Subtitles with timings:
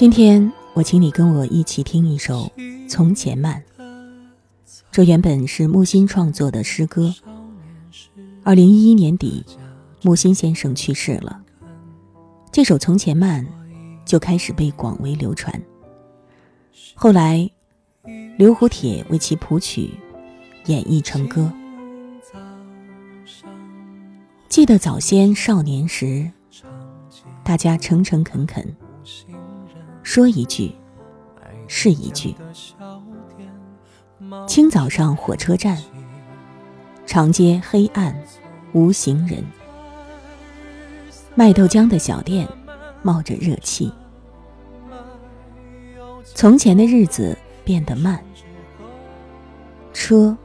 [0.00, 2.50] 今天我请你跟我一起听一首
[2.88, 3.62] 《从前慢》，
[4.90, 7.14] 这原本是木心创作的诗歌。
[8.42, 9.44] 二零一一年底，
[10.00, 11.42] 木心先生去世了，
[12.50, 13.44] 这首《从前慢》
[14.06, 15.60] 就开始被广为流传。
[16.94, 17.50] 后来，
[18.38, 19.90] 刘胡铁为其谱曲，
[20.64, 21.52] 演绎成歌。
[24.48, 26.30] 记得早先少年时，
[27.44, 28.66] 大家诚诚恳恳。
[30.12, 30.74] 说一句，
[31.68, 32.34] 是一句。
[34.44, 35.80] 清早上火车站，
[37.06, 38.12] 长街黑暗，
[38.72, 39.44] 无行人。
[41.36, 42.48] 卖豆浆的小店，
[43.02, 43.92] 冒着热气。
[46.24, 48.20] 从前的日子变得慢，
[49.92, 50.36] 车、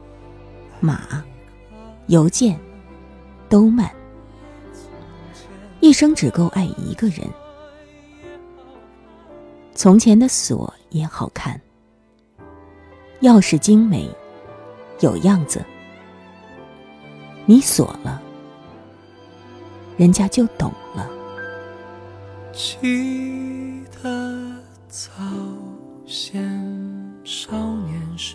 [0.78, 1.24] 马、
[2.06, 2.56] 邮件
[3.48, 3.90] 都慢，
[5.80, 7.28] 一生只够爱一个人。
[9.76, 11.60] 从前的锁也好看，
[13.20, 14.08] 钥匙精美，
[15.00, 15.62] 有样子。
[17.44, 18.20] 你锁了，
[19.98, 21.06] 人家就懂了。
[22.54, 24.56] 记得
[24.88, 25.12] 早
[26.06, 26.42] 先
[27.22, 28.34] 少年时，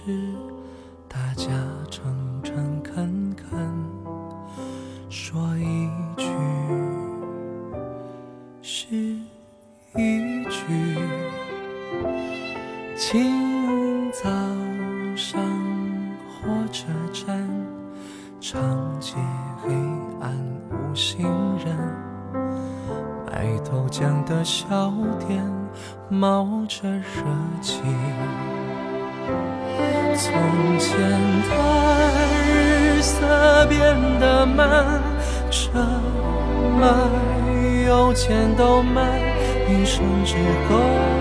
[1.09, 1.47] 大家
[1.89, 3.83] 诚诚恳恳，
[5.09, 6.27] 说一句
[8.61, 8.95] 是
[9.95, 11.30] 一句。
[12.95, 14.29] 清早
[15.15, 15.41] 上
[16.29, 17.47] 火车站，
[18.39, 18.61] 长
[18.99, 19.15] 街
[19.61, 19.73] 黑
[20.21, 20.31] 暗
[20.69, 21.75] 无行人，
[23.25, 24.93] 卖豆浆的小
[25.27, 25.43] 店
[26.09, 27.23] 冒着热
[27.61, 27.81] 气。
[30.15, 30.33] 从
[30.77, 30.99] 前
[31.49, 31.51] 的
[32.45, 35.01] 日色变得慢，
[35.49, 35.71] 车
[36.79, 36.87] 马
[37.85, 39.09] 邮件都慢，
[39.67, 40.35] 一生只
[40.69, 41.20] 够。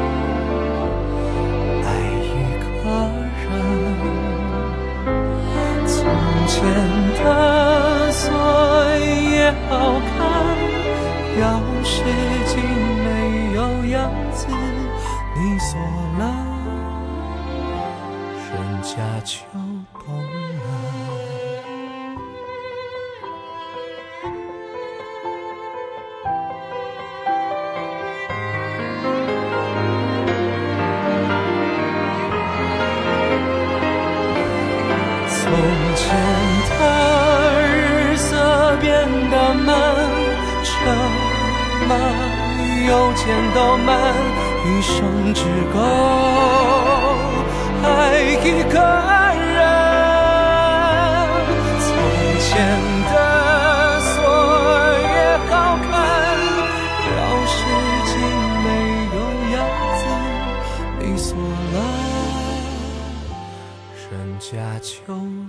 [64.52, 65.02] 夏秋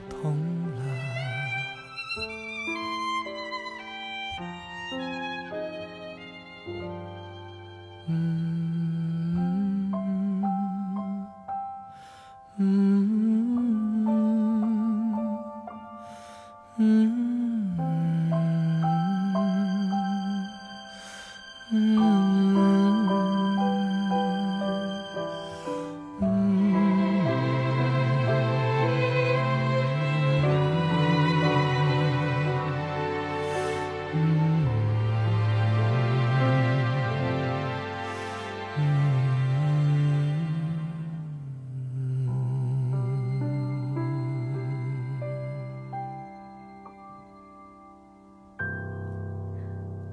[0.07, 0.50] 冬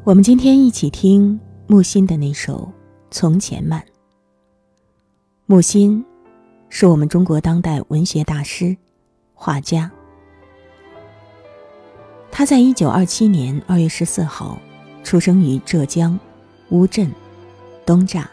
[0.08, 2.72] 我们今天一起听木心的那首
[3.10, 3.78] 《从前慢》。
[5.44, 6.02] 木心
[6.70, 8.74] 是我们中国当代文学大师、
[9.34, 9.92] 画家。
[12.30, 14.58] 他在一九二七年二月十四号
[15.04, 16.18] 出生于浙江
[16.70, 17.12] 乌镇
[17.84, 18.24] 东栅。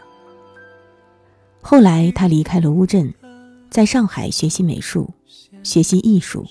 [1.60, 3.12] 后来他离开了乌镇，
[3.68, 5.10] 在上海学习美术、
[5.62, 6.46] 学习艺术。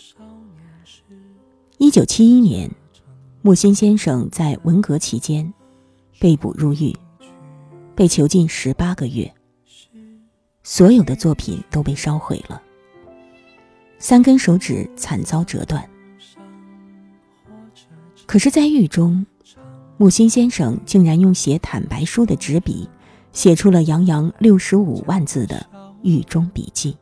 [1.79, 2.69] 一九七一年
[3.45, 5.53] 木心先生在文革期间
[6.19, 6.91] 被捕入狱，
[7.93, 9.31] 被囚禁十八个月，
[10.63, 12.59] 所有的作品都被烧毁了，
[13.99, 15.87] 三根手指惨遭折断。
[18.25, 19.23] 可是，在狱中，
[19.97, 22.89] 木心先生竟然用写坦白书的纸笔，
[23.31, 25.63] 写出了洋洋六十五万字的
[26.01, 26.97] 狱中笔记，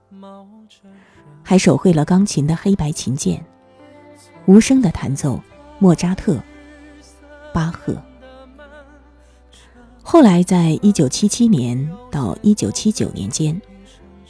[1.41, 3.41] 还手绘了钢琴的黑白琴键，
[4.45, 5.41] 无声的弹奏。
[5.83, 6.41] 莫扎特、
[7.53, 7.93] 巴赫。
[10.01, 13.61] 后来，在一九七七年到一九七九年间，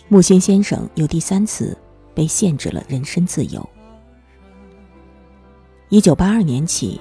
[0.08, 1.78] 木心先生又第三次
[2.16, 3.70] 被限制了人身自由。
[5.90, 7.00] 一九八二年起，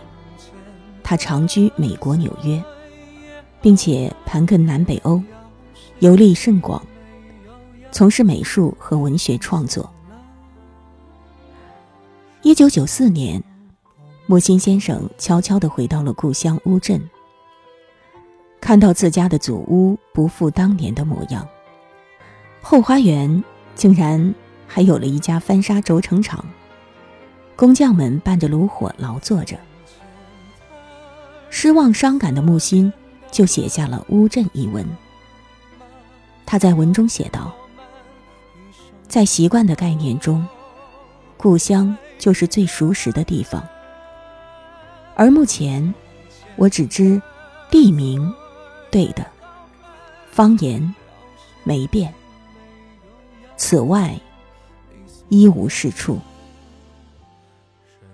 [1.03, 2.63] 他长居美国纽约，
[3.63, 5.19] 并且盘根南北欧，
[6.01, 6.85] 游历甚广，
[7.91, 9.91] 从事美术和文学创作。
[12.43, 13.43] 一九九四年。
[14.27, 17.11] 木心先生悄悄地回到了故乡乌镇，
[18.61, 21.47] 看到自家的祖屋不复当年的模样，
[22.61, 23.43] 后花园
[23.75, 24.33] 竟然
[24.67, 26.45] 还有了一家翻砂轴承厂，
[27.57, 29.57] 工匠们伴着炉火劳作着。
[31.51, 32.91] 失望伤感的木心
[33.31, 34.87] 就写下了《乌镇》一文。
[36.47, 37.53] 他在文中写道
[39.09, 40.47] ：“在习惯的概念中，
[41.37, 43.63] 故乡就是最熟识的地方。”
[45.23, 45.95] 而目前，
[46.57, 47.23] 我只知
[47.71, 48.35] 地名
[48.91, 49.25] 对的，
[50.33, 50.93] 方言
[51.63, 52.13] 没变。
[53.57, 54.19] 此外，
[55.29, 56.19] 一无是处。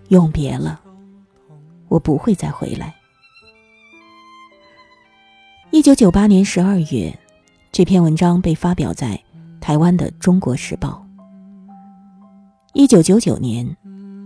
[0.08, 0.78] 永别了，
[1.88, 2.94] 我不会再回来。
[5.70, 7.19] 一九九八年十二月，
[7.72, 9.19] 这篇文章被发表在
[9.62, 11.02] 台湾的《中国时报》。
[12.75, 13.75] 一九九九年，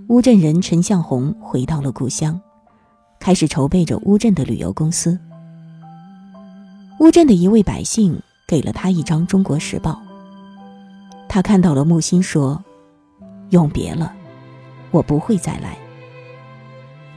[0.09, 2.41] 乌镇人陈向红回到了故乡。
[3.23, 5.17] 开始筹备着乌镇的旅游公司。
[6.99, 9.93] 乌镇的一位百姓给了他一张《中国时报》，
[11.29, 12.61] 他看到了木心，说
[13.51, 14.13] ：“永别了，
[14.91, 15.79] 我不会再来。”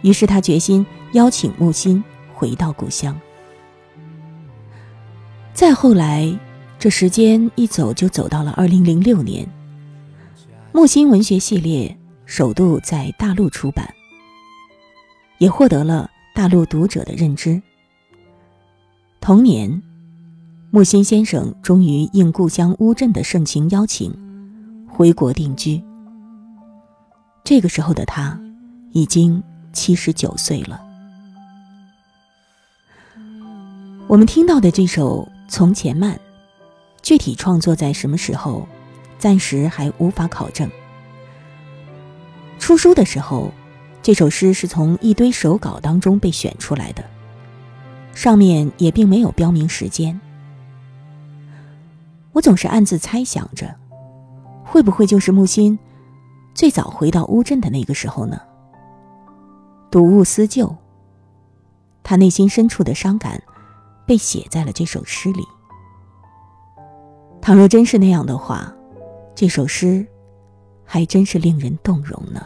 [0.04, 2.04] 于是他决心邀请木心
[2.36, 3.19] 回到故乡。
[5.56, 6.31] 再后来，
[6.78, 9.48] 这时间一走就走到了二零零六年，
[10.72, 11.98] 木心文学系列
[12.28, 13.92] 首度在大陆出版。
[15.38, 17.62] 也获得了大陆读者的认知。
[19.20, 19.82] 同年，
[20.72, 24.14] 木心先生终于应故乡乌镇的盛情邀请，
[24.88, 25.84] 回国定居。
[27.44, 28.40] 这个时候的他，
[28.92, 29.44] 已经
[29.74, 30.82] 七十九岁了。
[34.08, 36.16] 我们听到的这首《从前慢》，
[37.02, 38.68] 具体创作在什么时候，
[39.18, 40.70] 暂时还无法考证。
[42.58, 43.52] 出书的时候。
[44.06, 47.04] 这首诗是从一堆手稿当中被选出来的，
[48.13, 50.22] 上面也并没有标明时间。
[52.31, 53.74] 我总是暗自猜想着，
[54.63, 55.80] 会不会就是木心
[56.54, 58.40] 最早回到乌镇的那个时候呢？
[59.90, 60.75] 睹物思旧，
[62.04, 63.42] 他内心深处的伤感
[64.06, 65.42] 被写在了这首诗里。
[67.42, 68.72] 倘若真是那样的话，
[69.34, 70.06] 这首诗
[70.84, 72.46] 还真是令人动容呢。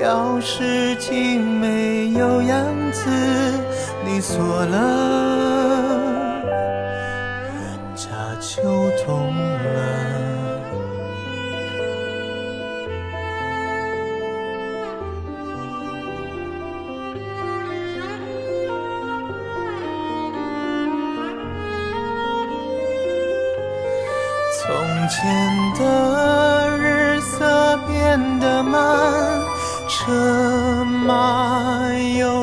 [0.00, 3.10] 钥匙精没有样子，
[4.02, 6.42] 你锁了，
[7.44, 8.08] 人家
[8.40, 8.62] 就
[9.04, 9.30] 懂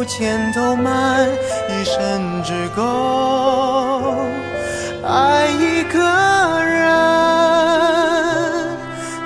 [0.07, 0.15] 慢。
[0.15, 1.27] 车马邮件都慢，
[1.69, 4.15] 一生只够
[5.05, 5.99] 爱一个
[6.63, 6.77] 人。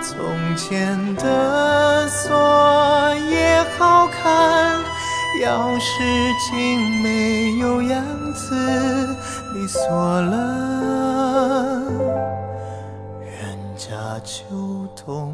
[0.01, 0.09] 从
[0.57, 4.79] 前的锁也好看，
[5.43, 6.01] 钥匙
[6.49, 8.55] 竟没有样子，
[9.53, 9.79] 你锁
[10.21, 10.35] 了，
[13.23, 15.33] 人家就懂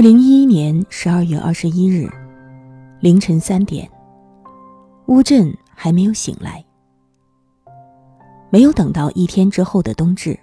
[0.00, 2.08] 二零一一年十二月二十一日
[3.00, 3.86] 凌晨三点，
[5.08, 6.64] 乌镇还没有醒来。
[8.48, 10.40] 没有等到一天之后的冬至，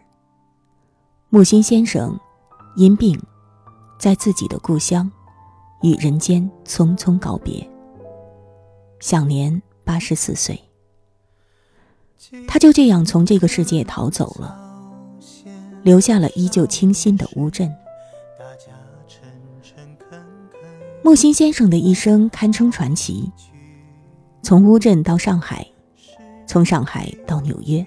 [1.30, 2.16] 木心先生
[2.76, 3.20] 因病
[3.98, 5.12] 在自己的故乡
[5.82, 7.68] 与人间匆匆告别，
[9.00, 10.62] 享年八十四岁。
[12.48, 14.56] 他就这样从这个世界逃走了，
[15.82, 17.76] 留下了依旧清新的乌镇。
[21.08, 23.32] 木心先生的一生堪称传奇，
[24.42, 25.66] 从乌镇到上海，
[26.46, 27.86] 从上海到纽约，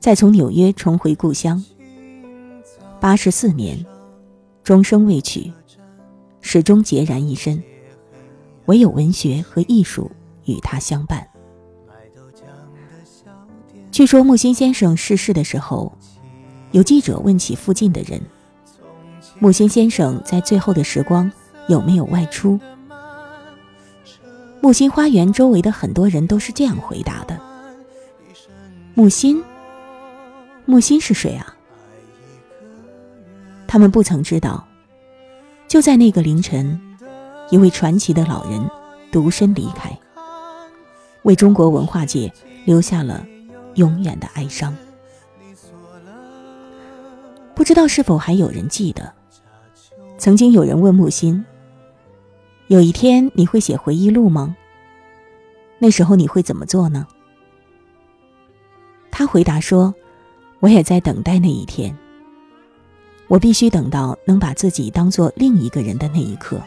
[0.00, 1.62] 再从纽约重回故乡。
[2.98, 3.84] 八十四年，
[4.64, 5.52] 终生未娶，
[6.40, 7.62] 始终孑然一身，
[8.64, 10.10] 唯有文学和艺术
[10.46, 11.28] 与他相伴。
[13.90, 15.92] 据说木心先生逝世的时候，
[16.70, 18.18] 有记者问起附近的人，
[19.38, 21.30] 木心先生在最后的时光。
[21.68, 22.58] 有没有外出？
[24.60, 27.36] 木心花园周围的很多人都是这样回答的
[28.94, 29.42] ：“木心，
[30.66, 31.56] 木心是谁啊？”
[33.66, 34.64] 他们不曾知道，
[35.66, 36.80] 就在那个凌晨，
[37.50, 38.60] 一位传奇的老人
[39.10, 39.98] 独身离开，
[41.22, 42.32] 为中国文化界
[42.64, 43.26] 留下了
[43.74, 44.76] 永远的哀伤。
[47.54, 49.12] 不知道是否还有人记得，
[50.18, 51.44] 曾经有人问木心。
[52.68, 54.56] 有一天你会写回忆录吗？
[55.78, 57.06] 那时候你会怎么做呢？
[59.10, 59.94] 他回答说
[60.60, 61.94] ：“我也在等待那一天。
[63.26, 66.62] 我必须等到能把自己当做另一个人的那一刻，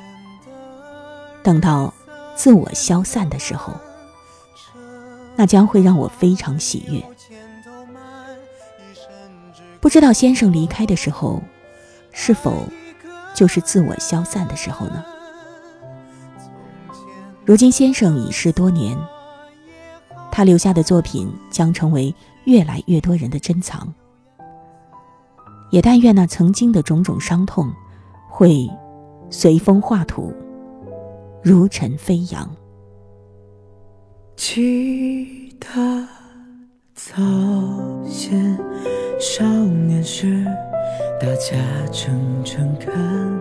[1.41, 1.91] 等到
[2.35, 3.73] 自我消散的时候，
[5.35, 7.03] 那将会让我非常喜悦。
[9.79, 11.41] 不知道先生离开的时候，
[12.11, 12.67] 是否
[13.33, 15.03] 就是自我消散的时候呢？”
[17.45, 18.97] 如今先生已逝多年，
[20.31, 22.13] 他留下的作品将成为
[22.45, 23.93] 越来越多人的珍藏。
[25.69, 27.71] 也但愿那曾经的种种伤痛，
[28.27, 28.67] 会
[29.29, 30.33] 随风化土，
[31.43, 32.49] 如尘飞扬。
[34.35, 35.67] 记得
[36.95, 37.21] 早
[38.07, 38.57] 先
[39.19, 40.43] 少年时，
[41.21, 41.55] 大家
[41.91, 43.37] 诚诚恳恳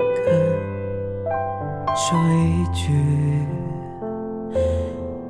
[1.96, 2.92] 说一句。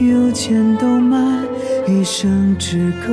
[0.00, 1.44] 有钱都慢，
[1.88, 3.12] 一生只够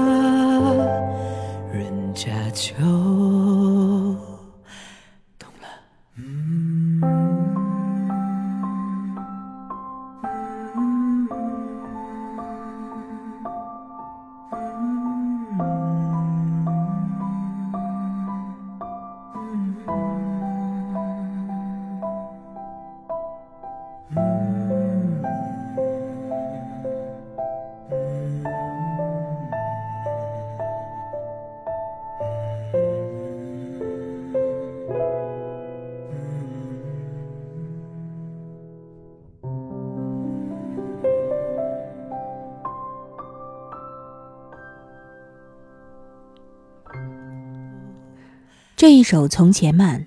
[48.81, 50.03] 这一首《从前慢》，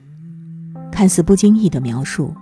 [0.90, 2.35] 看似不经意的描述，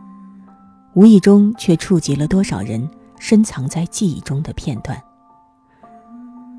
[0.94, 4.98] 无意中却触及了多少人深藏在记忆中的片段。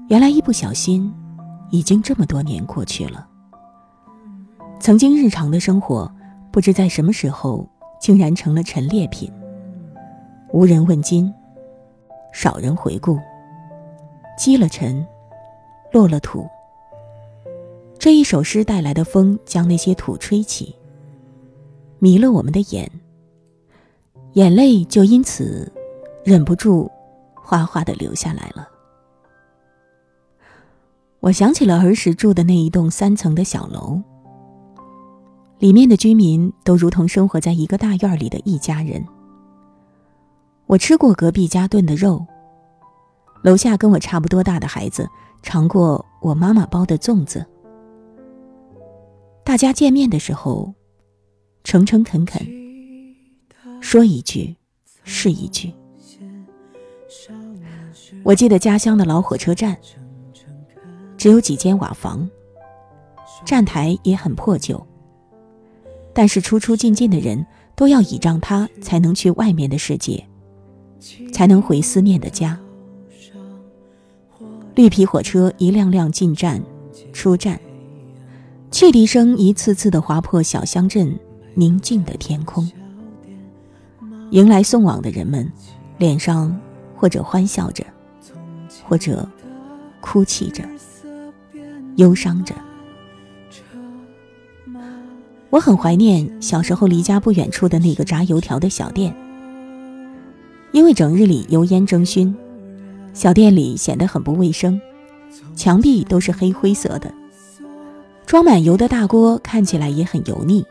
[0.10, 1.12] 原来一不小心，
[1.72, 3.28] 已经这么多年过去了。
[4.80, 6.08] 曾经日常的生活，
[6.52, 7.68] 不知在什么时候
[8.00, 9.28] 竟然成了陈列品，
[10.52, 11.34] 无人问津，
[12.32, 13.18] 少人回顾，
[14.38, 15.04] 积了尘，
[15.92, 16.48] 落了土。
[18.04, 20.76] 这一首诗带来的风，将那些土吹起，
[22.00, 22.92] 迷了我们的眼，
[24.34, 25.72] 眼泪就因此
[26.26, 26.92] 忍不住
[27.34, 28.68] 哗哗的流下来了。
[31.22, 34.02] 我想起了儿时住的那一栋三层的小楼，
[35.60, 39.02] 里面的居民都如同生活在一个大院里的一家人。
[40.66, 42.26] 我吃过隔壁家炖的肉，
[43.44, 45.08] 楼下跟我差不多大的孩子
[45.42, 47.46] 尝过我妈妈包的粽子。
[49.46, 50.74] 大家见面的时候，
[51.64, 52.42] 诚诚恳恳，
[53.82, 54.56] 说一句
[55.04, 55.72] 是一句。
[58.24, 59.78] 我记得家乡的老火车站，
[61.18, 62.28] 只有几间瓦房，
[63.46, 64.82] 站台也很破旧。
[66.14, 70.26] 但是出出进进的人都要倚仗它，才能去外面的世界，
[71.34, 72.58] 才能回思念的家。
[74.76, 76.64] 绿皮火车一辆辆进站、
[77.12, 77.60] 出站。
[78.74, 81.16] 汽笛声一次次的划破小乡镇
[81.54, 82.68] 宁静的天空，
[84.32, 85.48] 迎来送往的人们，
[86.00, 86.60] 脸上
[86.96, 87.86] 或者欢笑着，
[88.84, 89.30] 或者
[90.02, 90.64] 哭泣着，
[91.98, 92.56] 忧伤着。
[95.52, 99.16] 我很怀念小时候离家不远处的那个炸油条的小店，
[100.72, 102.36] 因为整日里油烟蒸熏，
[103.14, 104.82] 小店里显得很不卫生，
[105.56, 107.14] 墙壁都是黑灰色的。
[108.26, 110.66] 装满油的大锅看起来也很油腻，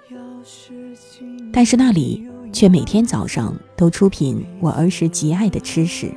[1.53, 6.13] 但是那里却每天早上都出品我儿时极爱的吃食。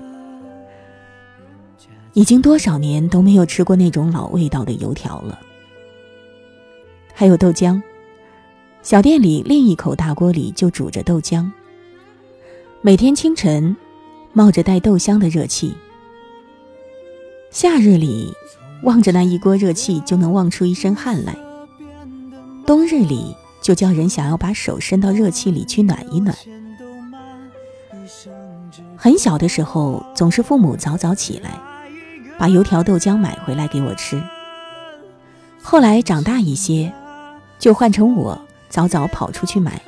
[2.14, 5.40] 已经多少年都没有吃过那种老味道的油条了。
[7.14, 7.80] 还有豆浆，
[8.82, 11.50] 小店里另一口大锅里就煮着豆浆。
[12.82, 13.76] 每天清晨，
[14.34, 15.76] 冒着带豆香的热气。
[17.52, 18.34] 夏日里。
[18.84, 21.36] 望着那一锅热气，就能望出一身汗来。
[22.66, 26.36] 冬日里，就叫人想要把手伸到热气里去暖一暖。
[28.96, 31.60] 很小的时候，总是父母早早起来，
[32.38, 34.22] 把油条豆浆买回来给我吃。
[35.62, 36.92] 后来长大一些，
[37.58, 39.82] 就换成我早早跑出去买。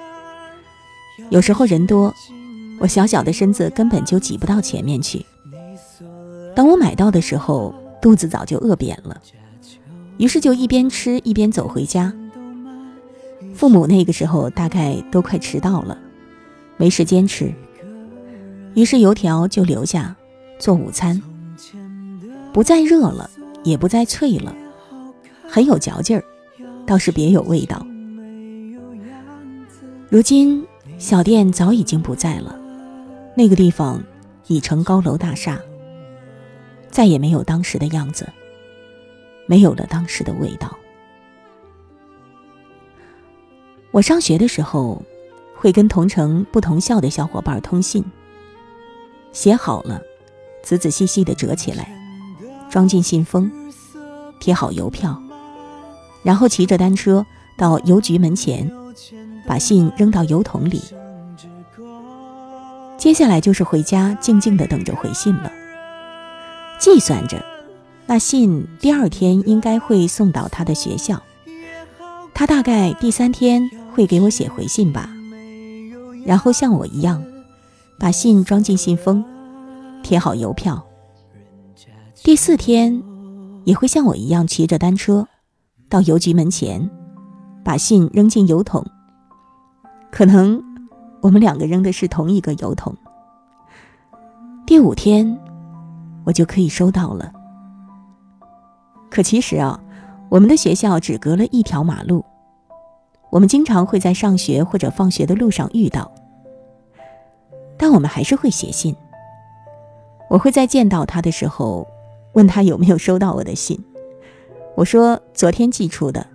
[1.29, 2.13] 有时候人多，
[2.79, 5.25] 我小小的身子根本就挤不到前面去。
[6.55, 7.73] 等我买到的时候，
[8.07, 9.21] 肚子早就饿扁了，
[10.15, 12.13] 于是就一边吃一边走回家。
[13.53, 15.97] 父母那个时候大概都快迟到了，
[16.77, 17.53] 没时间吃，
[18.75, 20.15] 于是油条就留下
[20.57, 21.21] 做午餐。
[22.53, 23.29] 不再热了，
[23.65, 24.55] 也不再脆了，
[25.45, 26.23] 很有嚼劲儿，
[26.85, 27.85] 倒是别有味道。
[30.07, 30.65] 如今
[30.97, 32.57] 小店早已经不在了，
[33.35, 34.01] 那个地方
[34.47, 35.59] 已成高楼大厦。
[36.89, 38.27] 再也没有当时的样子，
[39.45, 40.75] 没有了当时的味道。
[43.91, 45.01] 我上学的时候，
[45.55, 48.03] 会跟同城不同校的小伙伴通信，
[49.31, 50.01] 写好了，
[50.63, 51.89] 仔仔细细的折起来，
[52.69, 53.51] 装进信封，
[54.39, 55.19] 贴好邮票，
[56.23, 57.25] 然后骑着单车
[57.57, 58.69] 到邮局门前，
[59.47, 60.81] 把信扔到邮筒里。
[62.97, 65.51] 接下来就是回家，静静的等着回信了。
[66.79, 67.43] 计算着，
[68.05, 71.21] 那信第二天应该会送到他的学校，
[72.33, 75.09] 他大概第三天会给我写回信吧，
[76.25, 77.23] 然后像我一样，
[77.99, 79.23] 把信装进信封，
[80.03, 80.85] 贴好邮票。
[82.23, 83.01] 第四天，
[83.63, 85.27] 也会像我一样骑着单车，
[85.89, 86.89] 到邮局门前，
[87.63, 88.85] 把信扔进邮筒。
[90.11, 90.63] 可能
[91.21, 92.95] 我们两个扔的是同一个邮筒。
[94.65, 95.37] 第五天，
[96.27, 97.31] 我就可以收到了。
[99.09, 99.79] 可其实啊，
[100.29, 102.23] 我们的学校只隔了一条马路，
[103.31, 106.11] 我们经常会在上学或者放学的路上遇到，
[107.77, 108.93] 但我们还是会写信。
[110.29, 111.87] 我会在见到他的时候。
[112.33, 113.83] 问他有没有收到我的信，
[114.75, 116.27] 我说昨天寄出的，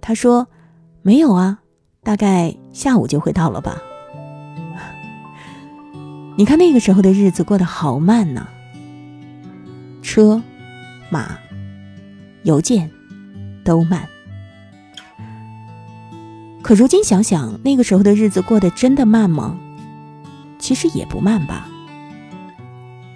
[0.00, 0.46] 他说
[1.02, 1.58] 没有啊，
[2.02, 3.76] 大概下午就会到了吧。
[6.38, 8.48] 你看那个时候的日子过得好慢呐，
[10.06, 10.40] 车、
[11.10, 11.36] 马、
[12.44, 12.88] 邮件
[13.64, 14.08] 都慢。
[16.62, 19.58] 可如今想想，那个时候的日子过得真的慢吗？
[20.60, 21.68] 其实也不慢吧，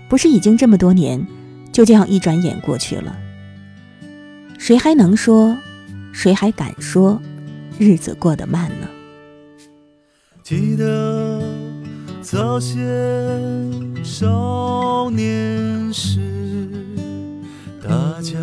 [0.08, 1.24] 不是已经这么多年。
[1.70, 3.16] 就这样一转眼过去了，
[4.58, 5.56] 谁还能说，
[6.12, 7.22] 谁还敢说，
[7.78, 8.88] 日子过得慢呢？
[10.42, 11.19] 记得
[12.30, 12.78] 早些
[14.04, 16.20] 少年时，
[17.82, 17.90] 大
[18.22, 18.38] 家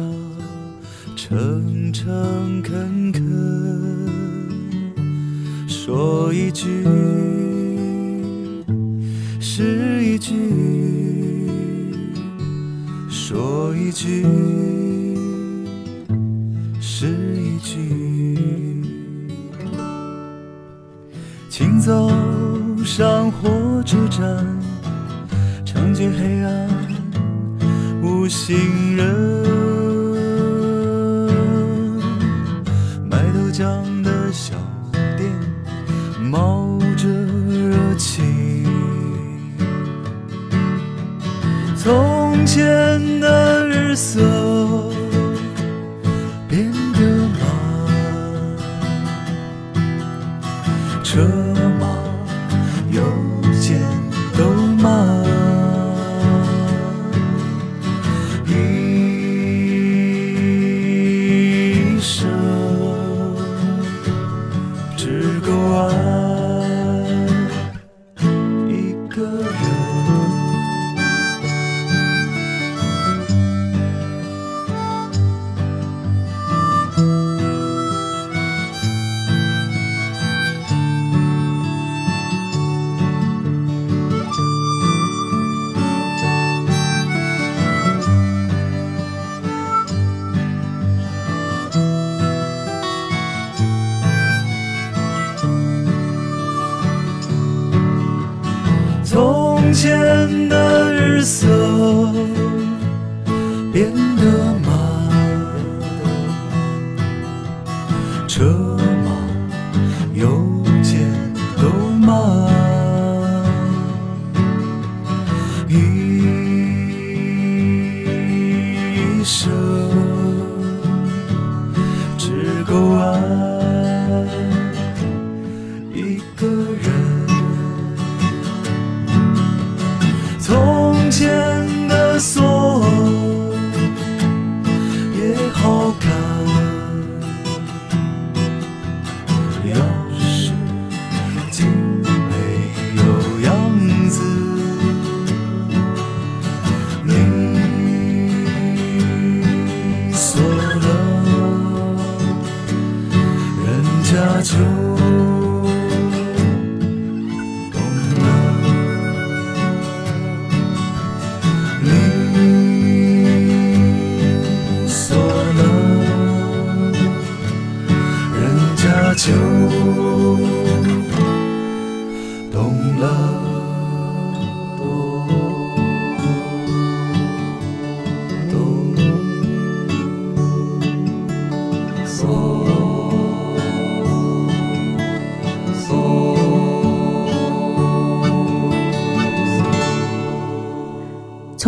[1.15, 3.23] 诚诚恳恳，
[5.69, 6.83] 说一句
[9.39, 10.33] 是一句。
[13.09, 14.25] 说一句
[16.81, 18.83] 是一句，
[21.49, 22.11] 请走
[22.83, 23.49] 上火
[23.83, 24.45] 车站，
[25.63, 26.67] 长街黑暗
[28.01, 29.15] 无行人，
[33.09, 34.55] 卖豆浆的小
[35.17, 35.29] 店
[36.21, 38.21] 冒着热气。
[41.75, 44.19] 从前的日色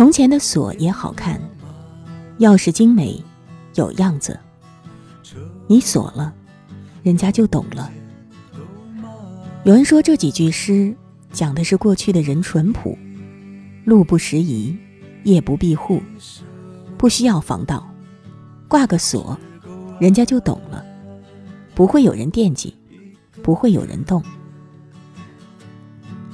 [0.00, 1.38] 从前的锁也好看，
[2.38, 3.22] 钥匙精美，
[3.74, 4.40] 有样子。
[5.66, 6.32] 你锁了。
[7.02, 7.92] 人家就懂了。
[9.64, 10.96] 有人说这几句诗
[11.34, 12.96] 讲的是过去的人淳朴，
[13.84, 14.74] 路不拾遗，
[15.24, 16.00] 夜不闭户，
[16.96, 17.86] 不需要防盗，
[18.68, 19.38] 挂个锁，
[20.00, 20.82] 人家就懂了，
[21.74, 22.74] 不会有人惦记，
[23.42, 24.22] 不会有人动。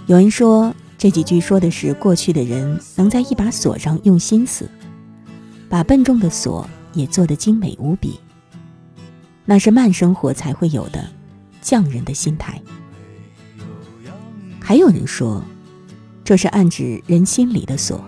[0.06, 0.72] 有人说
[1.06, 4.68] 这几句说的是过去的人能在一把锁上用心思，
[5.68, 8.18] 把笨重的锁也做得精美无比。
[9.44, 11.08] 那是慢生活才会有的
[11.62, 12.60] 匠人的心态。
[14.60, 15.44] 还有人说，
[16.24, 18.04] 这是暗指人心里的锁。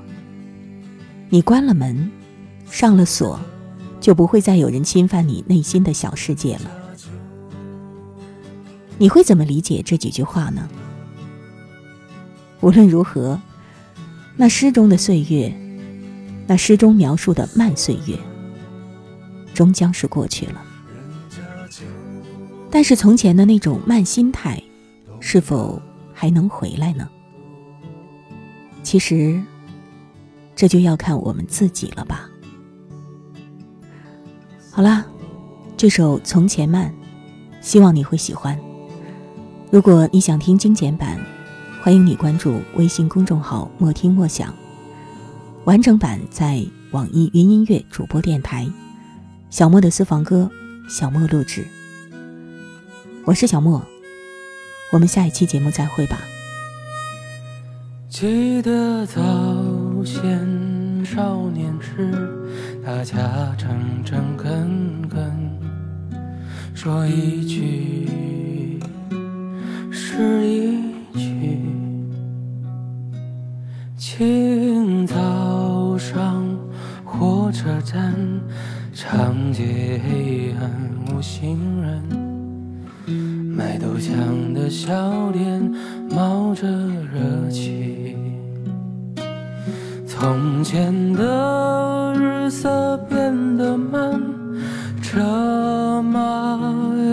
[1.28, 2.11] 你关了门，
[2.68, 3.38] 上了锁，
[4.00, 6.72] 就不会再有人侵犯你内心的小世界了。
[8.98, 10.68] 你会怎么理解这几句话呢？
[12.61, 13.40] 无论如何，
[14.37, 15.53] 那诗中的岁月，
[16.47, 18.18] 那诗中描述的慢岁月，
[19.55, 20.64] 终将是过去了。
[22.71, 24.62] 但是从前的那种慢心态，
[25.21, 25.81] 是否
[26.12, 27.09] 还能回来呢？
[28.83, 29.40] 其实，
[30.57, 32.29] 这就要看我们自己了吧。
[34.71, 35.05] 好啦，
[35.77, 36.90] 这首《从前慢》，
[37.61, 38.59] 希望你会喜欢。
[39.71, 41.18] 如果你想听精简版，
[41.80, 44.52] 欢迎你关注微信公众号“莫听莫想”，
[45.64, 46.60] 完整版在
[46.90, 48.68] 网易云音乐主播电台。
[49.48, 50.50] 小莫的私房歌，
[50.88, 51.64] 小莫录制。
[53.24, 53.80] 我是小莫，
[54.92, 56.18] 我们下一期节目再会吧。
[58.08, 59.22] 记得早
[60.04, 62.10] 先少年时，
[62.84, 65.60] 大家诚诚恳恳，
[66.74, 68.80] 说一句
[69.92, 70.77] 是一
[77.90, 78.14] 站，
[78.92, 80.70] 长街黑暗
[81.11, 82.03] 无行人。
[83.57, 85.72] 卖豆浆的小店
[86.11, 88.14] 冒着热气，
[90.07, 94.20] 从前的日色变得慢，
[95.01, 96.61] 车马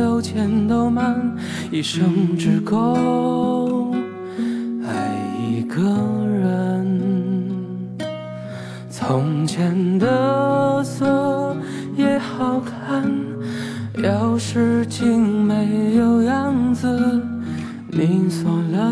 [0.03, 1.37] 邮件都慢，
[1.71, 3.95] 一生只够
[4.85, 6.24] 爱一个。
[9.07, 11.55] 从前的锁
[11.95, 13.03] 也好看。
[13.97, 17.21] 钥匙竟没有样子，
[17.91, 18.91] 你锁了，